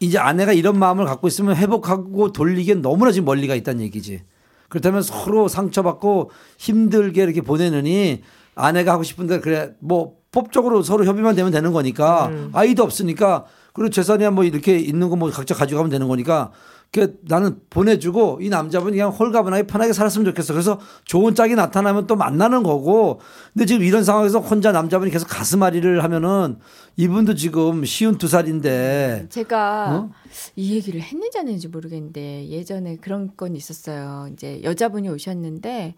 이제 0.00 0.18
아내가 0.18 0.52
이런 0.52 0.78
마음을 0.78 1.04
갖고 1.06 1.28
있으면 1.28 1.56
회복하고 1.56 2.32
돌리기엔 2.32 2.82
너무나 2.82 3.12
지금 3.12 3.26
멀리가 3.26 3.54
있다는 3.54 3.82
얘기지. 3.84 4.22
그렇다면 4.68 5.02
서로 5.02 5.46
상처받고 5.48 6.30
힘들게 6.58 7.22
이렇게 7.22 7.40
보내느니 7.40 8.22
아내가 8.54 8.92
하고 8.92 9.02
싶은데 9.02 9.40
그래 9.40 9.72
뭐 9.80 10.16
법적으로 10.32 10.82
서로 10.82 11.04
협의만 11.04 11.36
되면 11.36 11.52
되는 11.52 11.72
거니까 11.72 12.30
아이도 12.52 12.82
없으니까 12.82 13.44
그리고 13.74 13.90
재산이야 13.90 14.30
뭐 14.30 14.44
이렇게 14.44 14.78
있는 14.78 15.10
거 15.10 15.16
뭐 15.16 15.30
각자 15.30 15.54
가져가면 15.54 15.90
되는 15.90 16.08
거니까 16.08 16.52
그 16.92 17.18
나는 17.22 17.58
보내주고 17.70 18.38
이 18.40 18.48
남자분이 18.48 18.92
그냥 18.92 19.10
홀가분하게 19.10 19.66
편하게 19.66 19.92
살았으면 19.92 20.26
좋겠어. 20.26 20.52
그래서 20.52 20.78
좋은 21.04 21.34
짝이 21.34 21.56
나타나면 21.56 22.06
또 22.06 22.14
만나는 22.14 22.62
거고. 22.62 23.18
근데 23.52 23.66
지금 23.66 23.82
이런 23.84 24.04
상황에서 24.04 24.38
혼자 24.38 24.70
남자분이 24.70 25.10
계속 25.10 25.26
가슴앓이를 25.26 26.04
하면은 26.04 26.58
이분도 26.96 27.34
지금 27.34 27.84
쉬운 27.84 28.16
두 28.16 28.28
살인데 28.28 29.26
제가 29.28 29.90
어? 29.92 30.10
이 30.54 30.74
얘기를 30.76 31.00
했는지 31.00 31.36
안 31.38 31.48
했는지 31.48 31.66
모르겠는데 31.66 32.48
예전에 32.48 32.96
그런 32.98 33.32
건 33.36 33.56
있었어요. 33.56 34.28
이제 34.32 34.60
여자분이 34.62 35.08
오셨는데 35.08 35.96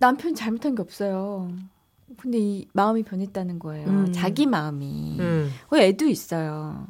남편 0.00 0.34
잘못한 0.34 0.74
게 0.74 0.82
없어요. 0.82 1.48
근데 2.18 2.38
이 2.38 2.66
마음이 2.72 3.02
변했다는 3.02 3.58
거예요. 3.58 3.86
음. 3.88 4.12
자기 4.12 4.46
마음이. 4.46 5.16
음. 5.20 5.50
거기 5.68 5.82
애도 5.82 6.06
있어요. 6.08 6.86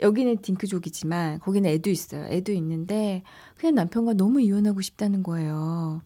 여기는 0.00 0.38
딩크족이지만 0.42 1.40
거기는 1.40 1.68
애도 1.70 1.88
있어요. 1.90 2.26
애도 2.26 2.52
있는데 2.52 3.22
그냥 3.56 3.74
남편과 3.76 4.14
너무 4.14 4.40
이혼하고 4.40 4.80
싶다는 4.82 5.22
거예요. 5.22 6.02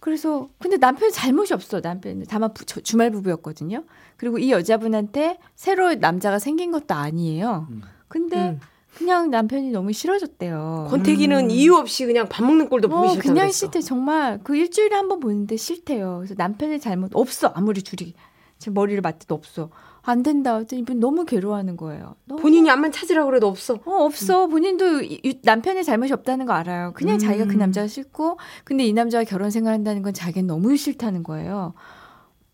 그래서 0.00 0.48
근데 0.60 0.76
남편 0.78 1.10
잘못이 1.10 1.52
없어. 1.52 1.80
남편은 1.80 2.24
다만 2.28 2.54
부- 2.54 2.64
저- 2.64 2.80
주말 2.80 3.10
부부였거든요. 3.10 3.84
그리고 4.16 4.38
이 4.38 4.50
여자분한테 4.50 5.38
새로 5.56 5.92
남자가 5.94 6.38
생긴 6.38 6.70
것도 6.70 6.94
아니에요. 6.94 7.66
근데 8.06 8.50
음. 8.50 8.60
그냥 8.98 9.30
남편이 9.30 9.70
너무 9.70 9.92
싫어졌대요. 9.92 10.88
권태기는 10.90 11.50
이유 11.50 11.74
없이 11.76 12.04
그냥 12.04 12.28
밥 12.28 12.44
먹는 12.44 12.68
꼴도 12.68 12.88
보기 12.88 13.06
어, 13.06 13.10
싫다 13.12 13.22
그냥 13.22 13.34
그랬어. 13.46 13.52
싫대 13.58 13.80
정말 13.80 14.40
그 14.42 14.56
일주일에 14.56 14.94
한 14.96 15.08
번 15.08 15.20
보는데 15.20 15.56
싫대요. 15.56 16.16
그래서 16.18 16.34
남편의 16.36 16.80
잘못 16.80 17.12
없어 17.14 17.48
아무리 17.54 17.82
둘이 17.82 18.14
제 18.58 18.70
머리를 18.70 19.00
맞대도 19.00 19.34
없어 19.34 19.70
안 20.02 20.22
된다. 20.22 20.54
그랬더니 20.54 20.82
이분 20.82 21.00
너무 21.00 21.24
괴로워하는 21.24 21.76
거예요. 21.76 22.16
너무 22.24 22.40
본인이 22.40 22.70
암만 22.70 22.92
찾으라고 22.92 23.28
그래도 23.30 23.46
없어. 23.46 23.74
어, 23.84 24.04
없어. 24.04 24.46
본인도 24.46 25.02
이- 25.02 25.20
이- 25.22 25.38
남편의 25.44 25.84
잘못이 25.84 26.12
없다는 26.14 26.46
거 26.46 26.54
알아요. 26.54 26.92
그냥 26.94 27.18
자기가 27.18 27.44
그 27.46 27.54
남자가 27.54 27.86
싫고, 27.86 28.38
근데 28.64 28.84
이 28.84 28.92
남자와 28.94 29.24
결혼 29.24 29.50
생활한다는 29.50 30.02
건 30.02 30.14
자기는 30.14 30.46
너무 30.46 30.76
싫다는 30.76 31.22
거예요. 31.24 31.74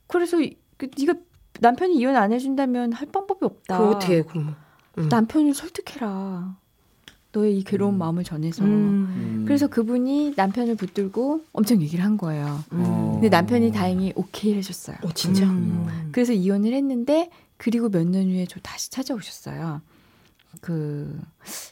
그래서 0.08 0.40
이- 0.40 0.56
그, 0.76 0.88
네가 0.98 1.14
남편이 1.60 1.94
이혼 1.96 2.16
안 2.16 2.32
해준다면 2.32 2.92
할 2.92 3.06
방법이 3.12 3.44
없다. 3.44 3.78
그럼 3.78 3.94
어떻게 3.94 4.16
해, 4.18 4.22
그럼. 4.22 4.56
음. 4.98 5.08
남편을 5.08 5.54
설득해라. 5.54 6.56
너의 7.32 7.58
이 7.58 7.64
괴로운 7.64 7.98
마음을 7.98 8.22
전해서. 8.22 8.62
음. 8.64 9.42
그래서 9.46 9.66
그분이 9.66 10.34
남편을 10.36 10.76
붙들고 10.76 11.44
엄청 11.52 11.82
얘기를 11.82 12.04
한 12.04 12.16
거예요. 12.16 12.62
어. 12.70 13.10
근데 13.14 13.28
남편이 13.28 13.72
다행히 13.72 14.12
오케이 14.14 14.54
해줬어요. 14.54 14.96
어, 15.02 15.08
진짜? 15.14 15.44
그래서 16.12 16.32
이혼을 16.32 16.72
했는데 16.72 17.30
그리고 17.56 17.88
몇 17.88 18.04
년 18.06 18.28
후에 18.30 18.46
저 18.48 18.60
다시 18.60 18.90
찾아오셨어요. 18.90 19.80
그 20.60 21.20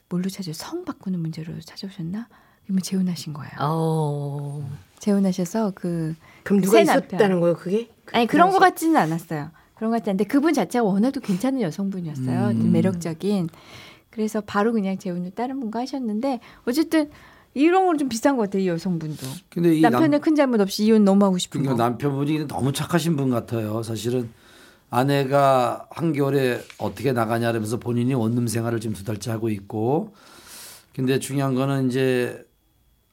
뭘로 0.09 0.29
찾아요? 0.29 0.53
성 0.53 0.85
바꾸는 0.85 1.21
문제로 1.21 1.53
찾아오셨나? 1.61 2.27
그러면 2.65 2.83
재혼하신 2.83 3.33
거예요. 3.33 3.53
어. 3.61 4.69
재혼하셔서 4.99 5.73
그 5.77 6.15
그럼 6.43 6.61
새 6.63 6.67
누가. 6.67 6.81
있었다는 6.81 7.39
거예요, 7.41 7.55
그게? 7.57 7.89
아니 8.13 8.27
그런 8.27 8.51
것 8.51 8.59
같지는 8.59 8.97
않았어요. 8.97 9.51
그런 9.83 9.91
것 9.91 9.97
같지 9.97 10.11
않은데 10.11 10.23
그분 10.27 10.55
자체가 10.55 10.85
워낙도 10.85 11.19
괜찮은 11.19 11.61
여성분이었어요. 11.61 12.51
음. 12.51 12.71
매력적인. 12.71 13.49
그래서 14.11 14.41
바로 14.41 14.73
그냥 14.73 14.97
재혼을 14.97 15.33
다른 15.33 15.59
분과 15.59 15.81
하셨는데 15.81 16.39
어쨌든 16.69 17.11
이런 17.55 17.87
건 17.87 17.99
좀 17.99 18.09
비싼 18.09 18.37
것 18.37 18.45
같아요. 18.45 18.63
이 18.63 18.69
여성분도 18.69 19.27
근데 19.51 19.77
이 19.77 19.81
남편의 19.81 20.09
남, 20.11 20.21
큰 20.21 20.37
잘못 20.37 20.61
없이 20.61 20.85
이혼 20.85 21.05
너무 21.05 21.25
하고 21.25 21.37
싶은 21.37 21.63
그러니까 21.63 21.83
거. 21.83 21.91
남편분이 21.91 22.47
너무 22.47 22.73
착하신 22.73 23.17
분 23.17 23.31
같아요. 23.31 23.83
사실은 23.83 24.29
아내가 24.89 25.89
한겨울에 25.91 26.61
어떻게 26.79 27.11
나가냐 27.11 27.49
하면서 27.49 27.81
본인이 27.81 28.15
원룸 28.15 28.47
생활을 28.47 28.79
지금 28.79 28.95
두 28.95 29.03
달째 29.03 29.33
하고 29.33 29.49
있고 29.49 30.15
근데 30.95 31.19
중요한 31.19 31.57
거는 31.57 31.89
이제 31.89 32.47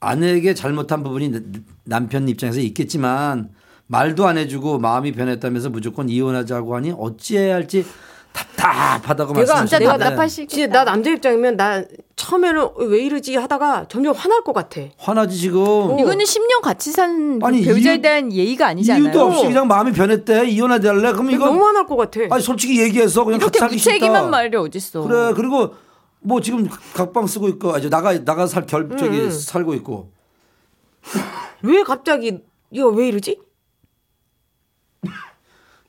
아내에게 0.01 0.53
잘못한 0.53 1.01
부분이 1.01 1.29
나- 1.29 1.39
남편 1.85 2.29
입장에서 2.29 2.59
있겠지만 2.59 3.49
말도 3.91 4.27
안 4.27 4.38
해주고 4.38 4.77
마음이 4.77 5.12
변했다면서 5.13 5.69
무조건 5.72 6.10
이혼하자고 6.10 6.75
하니 6.75 6.93
어찌해야 6.96 7.55
할지 7.55 7.84
답답하다고 8.31 9.34
말씀하셨는데 9.34 9.67
진짜 9.67 9.79
내가 9.79 9.98
답답하시겠다. 9.98 10.50
진짜 10.55 10.72
나 10.72 10.84
남자 10.86 11.10
입장이면 11.10 11.58
나 11.58 11.84
처음에는 12.15 12.67
왜 12.89 13.00
이러지 13.00 13.36
하다가 13.36 13.88
점점 13.89 14.13
화날 14.15 14.43
것 14.43 14.53
같아. 14.53 14.81
화나지 15.00 15.36
지금 15.39 15.98
이거는 15.98 16.24
10년 16.24 16.62
같이 16.62 16.91
산그 16.91 17.43
아니, 17.43 17.63
배우자에 17.63 17.96
이유- 17.96 18.01
대한 18.03 18.31
예의가 18.31 18.67
아니잖아요. 18.67 19.03
이유도 19.05 19.22
없이 19.25 19.46
그냥 19.48 19.67
마음이 19.67 19.91
변했대 19.91 20.48
이혼하달래 20.50 21.12
그럼 21.13 21.31
이거 21.31 21.48
너무 21.48 21.65
화날 21.65 21.88
것 21.88 21.96
같아. 21.98 22.19
아니 22.29 22.43
솔직히 22.43 22.79
얘기해서 22.79 23.24
그냥 23.25 23.39
같이 23.39 23.58
이렇게 23.58 23.60
살기 23.60 23.77
싫다 23.79 23.96
무책임한 23.96 24.29
말이 24.29 24.55
어딨어. 24.55 25.01
그래 25.01 25.34
그리고 25.36 25.74
뭐 26.19 26.39
지금 26.41 26.69
각방 26.93 27.25
쓰고 27.25 27.48
있고 27.50 27.74
아니 27.74 27.89
나가 27.89 28.13
나가 28.24 28.46
살 28.46 28.67
결 28.67 28.96
저기 29.00 29.17
음. 29.22 29.31
살고 29.31 29.74
있고 29.74 30.12
왜 31.63 31.81
갑자기 31.81 32.38
이거 32.69 32.89
왜 32.89 33.08
이러지? 33.08 33.39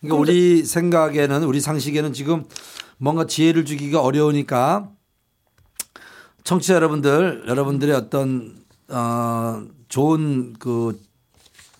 그러니까 0.01 0.21
우리 0.21 0.65
생각에는 0.65 1.45
우리 1.45 1.61
상식에는 1.61 2.13
지금 2.13 2.45
뭔가 2.99 3.27
지혜를 3.27 3.65
주기가 3.65 4.01
어려우니까 4.01 4.89
청취자 6.45 6.75
여러분들 6.75 7.45
여러분들의 7.47 7.95
어떤 7.95 8.57
어 8.89 9.63
좋은 9.89 10.55
그 10.59 10.99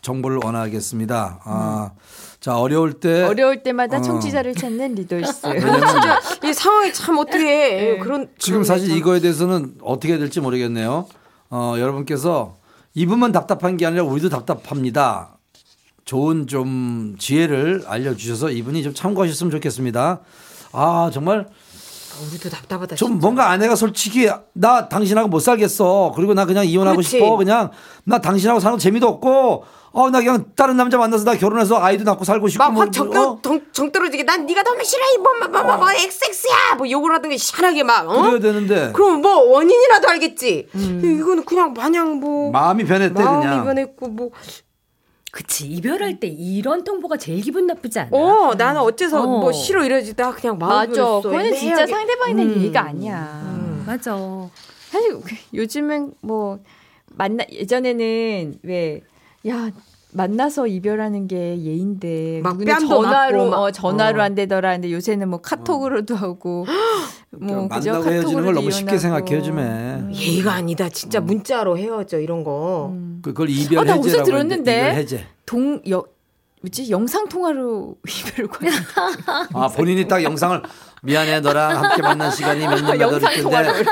정보를 0.03 0.39
원하겠습니다. 0.45 1.41
아, 1.45 1.91
자 2.41 2.59
어려울 2.59 2.95
때 2.95 3.25
어려울 3.25 3.63
때마다 3.63 3.99
어. 3.99 4.03
청취자를 4.03 4.55
찾는 4.55 4.95
리돌스. 4.97 5.41
진짜 5.43 6.21
이 6.45 6.53
상황이 6.53 6.93
참 6.93 7.19
어떻게 7.19 7.99
그런 7.99 8.29
지금 8.39 8.61
그런 8.61 8.65
사실 8.65 8.89
참- 8.89 8.97
이거에 8.99 9.21
대해서는 9.21 9.77
어떻게 9.83 10.19
될지 10.19 10.41
모르겠네요. 10.41 11.07
어, 11.51 11.75
여러분께서 11.79 12.57
이분만 12.95 13.33
답답한 13.33 13.77
게 13.77 13.87
아니라 13.87 14.05
우리도 14.05 14.29
답답합니다. 14.29 15.39
좋은 16.11 16.49
좀 16.49 17.15
지혜를 17.21 17.85
알려주셔서 17.87 18.51
이분이 18.51 18.83
좀 18.83 18.93
참고하셨으면 18.93 19.53
좋겠습니다. 19.53 20.19
아, 20.73 21.11
정말 21.15 21.47
우리도 22.29 22.51
답답하다. 22.51 22.97
좀 22.97 23.13
진짜. 23.13 23.21
뭔가 23.21 23.51
아내가 23.51 23.77
솔직히 23.77 24.29
나 24.53 24.89
당신하고 24.89 25.29
못 25.29 25.39
살겠어. 25.39 26.13
그리고 26.17 26.35
나 26.35 26.47
그냥 26.47 26.67
이혼하고 26.67 26.97
그렇지. 26.97 27.11
싶어. 27.11 27.37
그냥 27.37 27.71
나 28.03 28.21
당신하고 28.21 28.59
사는 28.59 28.77
거 28.77 28.81
재미도 28.81 29.07
없고 29.07 29.65
어, 29.93 30.11
나 30.11 30.19
그냥 30.19 30.47
다른 30.57 30.77
남자 30.77 30.99
만나서 30.99 31.23
나 31.23 31.37
결혼해서 31.37 31.81
아이도 31.81 32.03
낳고 32.03 32.25
살고 32.25 32.49
싶고 32.49 32.65
뭐, 32.65 32.73
막확 32.73 32.93
정, 32.93 33.17
어? 33.17 33.41
정, 33.41 33.61
정 33.73 33.93
떨어지게 33.93 34.25
난 34.25 34.47
네가 34.47 34.65
너무 34.65 34.83
싫어 34.83 35.03
이뭐뭐뭐 35.15 35.77
뭐, 35.77 35.93
XX야 35.93 36.75
뭐 36.77 36.91
욕을 36.91 37.15
하던 37.15 37.31
게 37.31 37.37
시원하게 37.37 37.85
막 37.85 38.11
어? 38.11 38.23
그래야 38.23 38.41
되는데 38.41 38.91
그럼 38.93 39.23
뭐 39.23 39.49
원인이라도 39.49 40.09
알겠지. 40.09 40.67
이거는 40.75 41.45
그냥 41.45 41.73
마냥 41.73 42.15
뭐 42.19 42.51
마음이 42.51 42.85
변했대 42.85 43.23
마음이 43.23 43.45
그냥. 43.47 43.65
변했고 43.65 44.09
뭐 44.09 44.31
그치 45.31 45.67
이별할 45.69 46.19
때 46.19 46.27
이런 46.27 46.83
통보가 46.85 47.17
제일 47.17 47.41
기분 47.43 47.67
나쁘지 47.67 48.01
않아? 48.01 48.11
어, 48.17 48.55
나는 48.55 48.81
어째서 48.81 49.23
어. 49.23 49.27
뭐 49.41 49.53
싫어 49.53 49.85
이러지 49.85 50.15
나 50.15 50.33
그냥 50.33 50.59
마음이 50.59 50.89
맞아. 50.89 51.03
그거는 51.23 51.55
진짜. 51.55 51.87
상대방에 51.87 52.35
대한 52.35 52.51
얘기가 52.57 52.81
아니야. 52.87 53.41
음, 53.45 53.85
맞아. 53.87 54.17
사실 54.91 55.21
그 55.21 55.37
요즘은 55.55 56.15
뭐 56.21 56.59
만나 57.07 57.45
예전에는 57.51 58.59
왜 58.63 59.03
야 59.47 59.71
만나서 60.13 60.67
이별하는 60.67 61.29
게 61.29 61.57
예인데 61.63 62.41
막 62.43 62.59
전화로 62.59 63.39
맞고 63.45 63.51
막. 63.51 63.59
어, 63.61 63.71
전화로 63.71 64.21
어. 64.21 64.25
안 64.25 64.35
되더라 64.35 64.73
근데 64.73 64.91
요새는 64.93 65.29
뭐 65.29 65.41
카톡으로도 65.41 66.17
하고 66.17 66.67
뭐 67.31 67.49
그러니까 67.49 67.77
그죠? 67.77 67.93
만나고 67.93 68.11
헤어지는 68.11 68.45
걸 68.45 68.55
너무 68.55 68.71
쉽게 68.71 68.97
이혼하고. 68.97 68.99
생각해 68.99 69.37
요즘에. 69.37 70.03
예의가 70.13 70.53
아니다. 70.53 70.89
진짜 70.89 71.21
문자로 71.21 71.79
헤어져 71.79 72.19
이런 72.19 72.43
거. 72.43 72.93
그걸 73.23 73.49
이별 73.51 73.79
어, 73.79 73.85
나 73.85 73.93
해제라고 73.95 74.01
어디서 74.01 74.17
했는데 74.19 74.31
들었는데. 74.33 74.73
이별 74.81 74.95
해제. 74.95 75.27
동 75.47 75.81
여, 75.91 76.05
뭐지 76.63 76.91
영상 76.91 77.29
통화로 77.29 77.95
이별을 78.09 78.49
권아 78.51 79.69
본인이 79.69 80.07
딱 80.09 80.23
영상을 80.25 80.61
미안해 81.03 81.41
너랑 81.41 81.83
함께 81.85 82.03
만난 82.03 82.31
시간이 82.31 82.67
몇년 82.67 82.99
몇월 82.99 83.21
텐데 83.21 83.83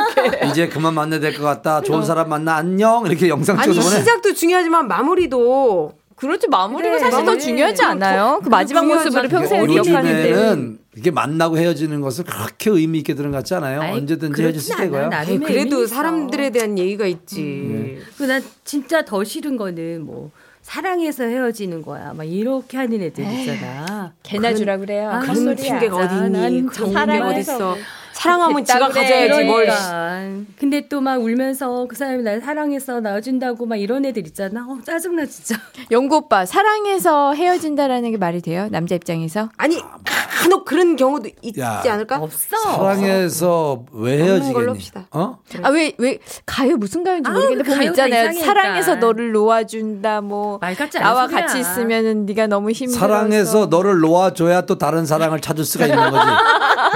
이제 0.50 0.68
그만 0.68 0.94
만나야 0.94 1.20
될 1.20 1.32
것 1.38 1.44
같다. 1.44 1.80
좋은 1.80 2.04
사람 2.04 2.28
만나 2.28 2.56
안녕 2.56 3.06
이렇게 3.06 3.28
영상 3.28 3.56
아니 3.58 3.72
찍어서 3.72 3.88
보내. 3.88 4.00
시작도 4.00 4.34
중요하지만 4.34 4.88
마무리도 4.88 5.92
그렇죠 6.18 6.48
마무리가 6.48 6.90
그래, 6.90 6.98
사실 6.98 7.18
더 7.18 7.24
마무리. 7.24 7.40
중요하지 7.40 7.76
그럼 7.76 7.90
않아요? 7.90 8.20
더- 8.24 8.40
그 8.40 8.48
마지막 8.48 8.80
중요하지 8.82 9.04
모습으로 9.08 9.20
않아요. 9.20 9.30
평생을 9.40 9.68
기억하는데 9.68 10.78
이게 10.96 11.10
만나고 11.10 11.58
헤어지는 11.58 12.00
것을 12.00 12.24
그렇게 12.24 12.70
의미 12.70 12.98
있게 12.98 13.14
들은 13.14 13.30
것 13.30 13.38
같지 13.38 13.54
않아요? 13.54 13.80
아이, 13.82 13.92
언제든지 13.92 14.42
헤어질 14.42 14.60
수 14.60 14.68
그렇진 14.74 14.86
있다 14.88 14.96
않아. 14.98 15.06
이거야. 15.06 15.08
나름의 15.20 15.34
에이, 15.34 15.40
그래도 15.40 15.84
있어. 15.84 15.94
사람들에 15.94 16.50
대한 16.50 16.76
예의가 16.78 17.06
있지. 17.06 17.98
그난 18.16 18.42
진짜 18.64 19.04
더 19.04 19.22
싫은 19.22 19.56
거는 19.56 20.04
뭐 20.04 20.30
사랑해서 20.62 21.24
헤어지는 21.24 21.82
거야. 21.82 22.12
막 22.14 22.24
이렇게 22.24 22.76
하는 22.76 23.00
애들 23.00 23.24
있잖아. 23.24 24.12
개나 24.22 24.54
주라 24.54 24.76
그래요. 24.76 25.08
아, 25.10 25.20
큰 25.20 25.34
그런. 25.34 25.56
핑계가 25.56 25.96
어디 25.96 26.14
있니? 26.16 26.62
난 26.62 26.68
사랑해서 26.92 27.54
어딨어. 27.54 27.68
뭐 27.68 27.76
사랑하면 28.22 28.64
지가. 28.64 28.88
가져야지 28.88 29.44
뭘. 29.44 29.64
그러니까. 29.66 30.44
근데 30.58 30.88
또 30.88 31.00
막 31.00 31.20
울면서 31.22 31.86
그 31.88 31.94
사람이 31.96 32.22
날 32.22 32.40
사랑해서 32.40 33.00
낳아준다고 33.00 33.66
막 33.66 33.76
이런 33.76 34.04
애들 34.04 34.26
있잖아. 34.26 34.66
어, 34.68 34.78
짜증나 34.84 35.26
진짜. 35.26 35.54
영구 35.90 36.16
오빠 36.16 36.44
사랑해서 36.44 37.34
헤어진다라는 37.34 38.10
게 38.10 38.16
말이 38.16 38.40
돼요? 38.42 38.68
남자 38.70 38.94
입장에서? 38.96 39.48
아니 39.56 39.80
간혹 40.38 40.64
그런 40.64 40.96
경우도 40.96 41.28
있지 41.42 41.60
야. 41.60 41.82
않을까? 41.86 42.16
없어. 42.18 42.56
사랑해서 42.56 43.82
왜 43.92 44.18
헤어지겠니? 44.22 44.90
어? 45.12 45.38
아 45.62 45.68
왜 45.70 45.92
왜 45.98 46.18
가요 46.46 46.76
무슨 46.76 47.02
가요인지 47.04 47.28
아우, 47.28 47.34
모르겠는데 47.34 47.70
보면 47.70 47.82
있잖아요. 47.88 48.30
이상하니까. 48.30 48.46
사랑해서 48.46 48.94
너를 48.96 49.32
놓아준다 49.32 50.20
뭐 50.20 50.58
말 50.60 50.74
같지 50.74 50.98
나와 50.98 51.26
소리야. 51.26 51.40
같이 51.46 51.60
있으면은 51.60 52.26
네가 52.26 52.46
너무 52.46 52.70
힘들어서 52.70 53.00
사랑해서 53.00 53.66
너를 53.66 54.00
놓아줘야 54.00 54.62
또 54.62 54.78
다른 54.78 55.06
사랑을 55.06 55.40
찾을 55.40 55.64
수가 55.64 55.86
있는 55.86 56.10
거지. 56.10 56.26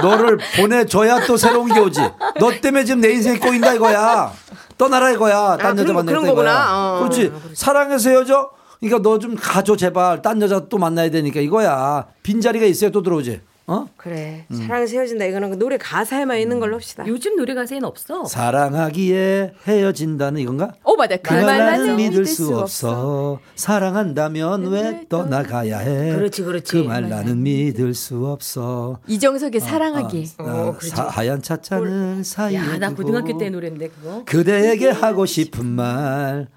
너를 0.01 0.37
보내줘야 0.57 1.25
또 1.25 1.37
새로운 1.37 1.73
게 1.73 1.79
오지. 1.79 1.99
너 2.39 2.51
때문에 2.61 2.83
지금 2.85 3.01
내 3.01 3.11
인생이 3.11 3.39
꼬인다 3.39 3.73
이거야. 3.73 4.31
떠나라 4.77 5.11
이거야. 5.11 5.57
딴 5.57 5.67
아, 5.67 5.69
여자 5.71 5.83
그런- 5.83 5.95
만나겠다 5.97 6.21
그런 6.21 6.33
이거야. 6.33 6.67
어, 6.71 6.99
그렇지. 6.99 7.27
어, 7.27 7.39
그렇지. 7.39 7.55
사랑해서 7.55 8.09
헤어져? 8.09 8.49
그러니까 8.87 9.09
너 9.09 9.17
좀 9.19 9.35
가줘 9.35 9.75
제발. 9.75 10.21
딴 10.21 10.41
여자 10.41 10.67
또 10.67 10.77
만나야 10.77 11.09
되니까 11.09 11.39
이거야. 11.39 12.07
빈 12.23 12.41
자리가 12.41 12.65
있어야 12.65 12.89
또 12.91 13.01
들어오지. 13.01 13.41
어? 13.65 13.87
그래 13.95 14.45
사랑해서 14.51 14.97
헤어진다 14.97 15.23
이거는 15.23 15.51
그 15.51 15.57
노래 15.57 15.77
가사에만 15.77 16.37
있는 16.37 16.59
걸로 16.59 16.75
합시다. 16.75 17.05
요즘 17.07 17.37
노래 17.37 17.53
가사에는 17.53 17.87
없어. 17.87 18.25
사랑하기에 18.25 19.53
헤어진다는 19.65 20.41
이건가? 20.41 20.73
어 20.83 20.95
맞아 20.97 21.15
그그말 21.15 21.45
나는 21.59 21.79
말은 21.79 21.95
믿을 21.95 22.25
수 22.25 22.57
없어. 22.57 23.39
사랑한다면 23.55 24.67
왜 24.67 25.05
떠나가야 25.07 25.77
해? 25.79 26.13
그렇지, 26.13 26.43
그렇지. 26.43 26.71
그 26.73 26.83
말 26.83 27.07
나는 27.07 27.41
믿을 27.41 27.93
수 27.93 28.25
없어. 28.27 28.99
이정석의 29.07 29.61
사랑하기 29.61 30.29
어, 30.39 30.75
사, 30.81 31.03
하얀 31.07 31.41
차차는 31.41 32.23
사이에 32.23 32.57
야, 32.57 32.77
나 32.77 32.89
두고 32.89 33.03
고등학교 33.03 33.37
때 33.37 33.49
노래인데 33.49 33.87
그거. 33.87 34.23
그대에게 34.25 34.89
하고 34.89 35.25
싶은 35.25 35.65
말 35.65 36.47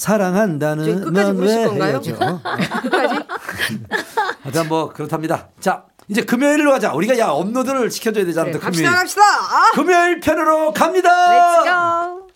사랑한다는 0.00 1.12
왜? 1.36 1.66
헤어져? 1.68 2.16
끝까지? 2.82 3.18
하여튼 4.42 4.68
뭐 4.68 4.88
그렇답니다. 4.88 5.48
자 5.60 5.84
이제 6.08 6.22
금요일로 6.22 6.72
가자. 6.72 6.94
우리가 6.94 7.18
야 7.18 7.26
업로드를 7.28 7.90
시켜줘야 7.90 8.24
되잖아. 8.24 8.50
또 8.50 8.58
갑시다 8.58 8.88
금요일. 8.88 8.98
갑시다. 8.98 9.22
아! 9.22 9.70
금요일 9.74 10.20
편으로 10.20 10.72
갑니다. 10.72 11.10
Let's 11.10 11.64
go. 11.64 12.29